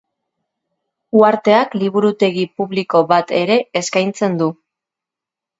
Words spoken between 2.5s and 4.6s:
publiko bat ere eskaintzen du.